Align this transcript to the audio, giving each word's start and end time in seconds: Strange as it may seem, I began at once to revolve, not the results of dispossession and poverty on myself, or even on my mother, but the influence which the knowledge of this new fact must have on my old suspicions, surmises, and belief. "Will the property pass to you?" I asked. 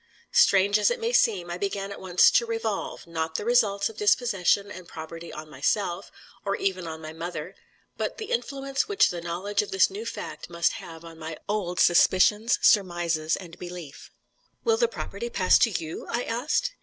Strange 0.33 0.79
as 0.79 0.89
it 0.89 0.99
may 0.99 1.13
seem, 1.13 1.51
I 1.51 1.59
began 1.59 1.91
at 1.91 2.01
once 2.01 2.31
to 2.31 2.47
revolve, 2.47 3.05
not 3.05 3.35
the 3.35 3.45
results 3.45 3.87
of 3.87 3.97
dispossession 3.97 4.71
and 4.71 4.87
poverty 4.87 5.31
on 5.31 5.47
myself, 5.47 6.11
or 6.43 6.55
even 6.55 6.87
on 6.87 7.03
my 7.03 7.13
mother, 7.13 7.53
but 7.97 8.17
the 8.17 8.31
influence 8.31 8.87
which 8.87 9.09
the 9.11 9.21
knowledge 9.21 9.61
of 9.61 9.69
this 9.69 9.91
new 9.91 10.07
fact 10.07 10.49
must 10.49 10.71
have 10.71 11.05
on 11.05 11.19
my 11.19 11.37
old 11.47 11.79
suspicions, 11.79 12.57
surmises, 12.63 13.35
and 13.35 13.59
belief. 13.59 14.09
"Will 14.63 14.75
the 14.77 14.87
property 14.87 15.29
pass 15.29 15.59
to 15.59 15.69
you?" 15.69 16.07
I 16.09 16.23
asked. 16.23 16.71